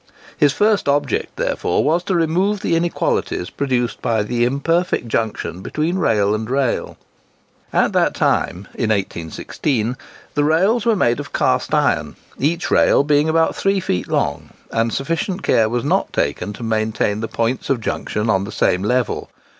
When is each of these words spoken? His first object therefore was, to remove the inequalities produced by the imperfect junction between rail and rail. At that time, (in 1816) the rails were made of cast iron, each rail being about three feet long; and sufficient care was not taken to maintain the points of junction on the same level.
His 0.35 0.51
first 0.51 0.89
object 0.89 1.35
therefore 1.35 1.83
was, 1.83 2.01
to 2.05 2.15
remove 2.15 2.61
the 2.61 2.75
inequalities 2.75 3.51
produced 3.51 4.01
by 4.01 4.23
the 4.23 4.45
imperfect 4.45 5.07
junction 5.07 5.61
between 5.61 5.99
rail 5.99 6.33
and 6.33 6.49
rail. 6.49 6.97
At 7.71 7.93
that 7.93 8.15
time, 8.15 8.67
(in 8.73 8.89
1816) 8.89 9.95
the 10.33 10.43
rails 10.43 10.87
were 10.87 10.95
made 10.95 11.19
of 11.19 11.33
cast 11.33 11.71
iron, 11.75 12.15
each 12.39 12.71
rail 12.71 13.03
being 13.03 13.29
about 13.29 13.55
three 13.55 13.79
feet 13.79 14.07
long; 14.07 14.49
and 14.71 14.91
sufficient 14.91 15.43
care 15.43 15.69
was 15.69 15.83
not 15.83 16.11
taken 16.11 16.51
to 16.53 16.63
maintain 16.63 17.19
the 17.19 17.27
points 17.27 17.69
of 17.69 17.79
junction 17.79 18.27
on 18.27 18.43
the 18.43 18.51
same 18.51 18.81
level. 18.81 19.29